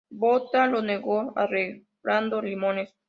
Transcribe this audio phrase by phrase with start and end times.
[0.09, 2.95] Botha lo negó, agregando "¿Limones?